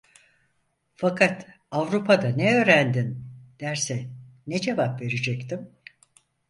Fakat 0.95 1.47
"Avrupa'da 1.71 2.29
ne 2.29 2.55
öğrendin?" 2.55 3.25
derse 3.59 4.09
ne 4.47 4.61
cevap 4.61 5.01
verecektim? 5.01 5.69